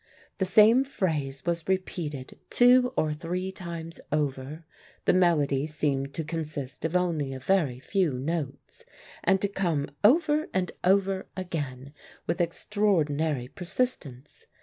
The 0.39 0.45
same 0.45 0.83
phrase 0.83 1.45
was 1.45 1.67
repeated 1.67 2.39
two 2.49 2.91
or 2.97 3.13
three 3.13 3.51
times 3.51 4.01
over, 4.11 4.65
the 5.05 5.13
melody 5.13 5.67
seemed 5.67 6.15
to 6.15 6.23
consist 6.23 6.83
of 6.83 6.95
only 6.95 7.35
a 7.35 7.39
very 7.39 7.79
few 7.79 8.11
notes, 8.11 8.83
and 9.23 9.39
to 9.41 9.47
come 9.47 9.91
over 10.03 10.47
and 10.55 10.71
over 10.83 11.27
again 11.37 11.93
with 12.25 12.41
extraordinary 12.41 13.47
persistence. 13.47 14.47